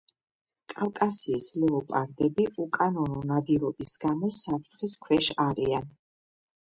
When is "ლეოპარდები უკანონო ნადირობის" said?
1.63-3.93